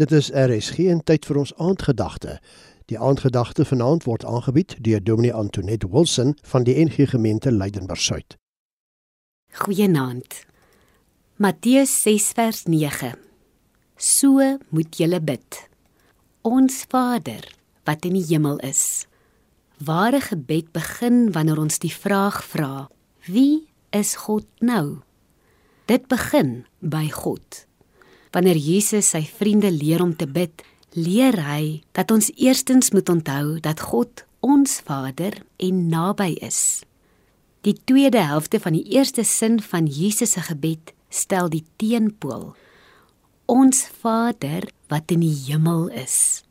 [0.00, 2.38] Dit is RSG en tyd vir ons aandgedagte.
[2.88, 8.38] Die aandgedagte vanaand word aangebied deur Dominee Antoinette Wilson van die NG Gemeente Leidenburg Suid.
[9.60, 10.38] Goeienaand.
[11.36, 13.12] Matteus 6 vers 9.
[14.00, 14.40] So
[14.72, 15.60] moet julle bid.
[16.48, 17.44] Ons Vader
[17.84, 19.04] wat in die hemel is.
[19.84, 22.88] Ware gebed begin wanneer ons die vraag vra:
[23.28, 25.02] Wie is God nou?
[25.84, 27.66] Dit begin by God.
[28.30, 30.62] Wanneer Jesus sy vriende leer om te bid,
[30.94, 36.82] leer hy dat ons eerstens moet onthou dat God ons Vader en naby is.
[37.66, 42.54] Die tweede helfte van die eerste sin van Jesus se gebed stel die teenpool.
[43.50, 46.44] Ons Vader wat in die hemel is.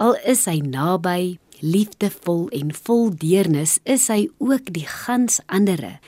[0.00, 5.98] Al is hy naby, liefdevol en vol deernis, is hy ook die gans andere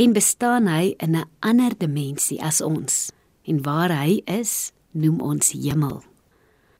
[0.00, 3.13] en bestaan hy in 'n ander dimensie as ons
[3.44, 6.02] en waar hy is, noem ons hemel.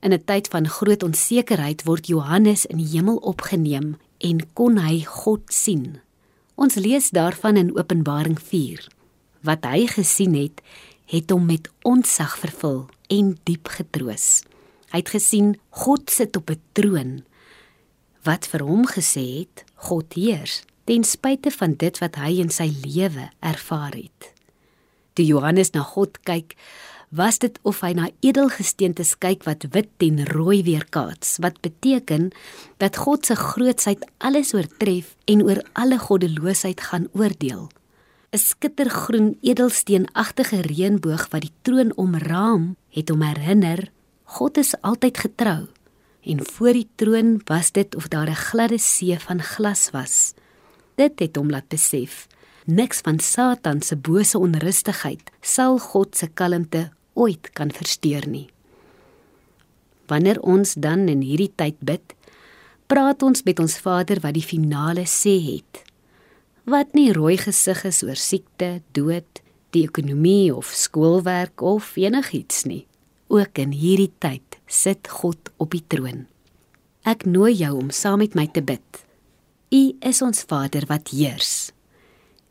[0.00, 5.04] In 'n tyd van groot onsekerheid word Johannes in die hemel opgeneem en kon hy
[5.04, 6.00] God sien.
[6.54, 8.88] Ons lees daarvan in Openbaring 4.
[9.40, 10.60] Wat hy gesien het,
[11.06, 14.42] het hom met onsag vervul en diep getroos.
[14.90, 17.24] Hy het gesien God sit op 'n troon
[18.22, 22.72] wat vir hom gesê het God heers ten spyte van dit wat hy in sy
[22.84, 24.33] lewe ervaar het
[25.14, 26.54] toe Johannes na God kyk,
[27.14, 32.32] was dit of hy na edelgesteente kyk wat wit en rooi weerkaats, wat beteken
[32.82, 37.70] dat God se grootsheid alles oortref en oor alle goddeloosheid gaan oordeel.
[38.34, 43.90] 'n Skittergroen edelsteenagtige reënboog wat die troon omraam, het hom herinner
[44.24, 45.68] God is altyd getrou.
[46.24, 50.34] En voor die troon was dit of daar 'n gladde see van glas was.
[50.96, 52.26] Dit het hom laat besef
[52.64, 58.48] niks van Satan se bose onrustigheid sal God se kalmte ooit kan versteur nie.
[60.08, 62.14] Wanneer ons dan in hierdie tyd bid,
[62.90, 65.80] praat ons met ons Vader wat die finale sê het.
[66.68, 69.40] Wat nie rooi gesig is oor siekte, dood,
[69.74, 72.84] die ekonomie of skoolwerk of enigiets nie.
[73.32, 76.26] Ook in hierdie tyd sit God op die troon.
[77.04, 79.04] Ek nooi jou om saam met my te bid.
[79.74, 81.72] U is ons Vader wat heers.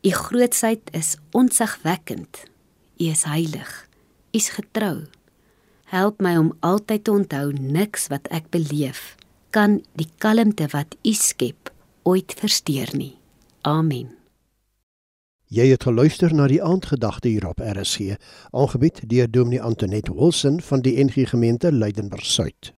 [0.03, 2.44] U grootsheid is onsagwekkend.
[2.97, 3.88] U is heilig.
[4.31, 5.06] U is getrou.
[5.84, 9.14] Help my om altyd te onthou niks wat ek beleef
[9.56, 11.72] kan die kalmte wat U skep
[12.03, 13.14] ooit versteur nie.
[13.62, 14.09] Amen.
[15.53, 18.18] Jy het geluister na die aandgedagte hier op RSG,
[18.52, 22.74] aangebied deur Dominee Antoinette Wilson van die NG Gemeente Leidenburg Suid.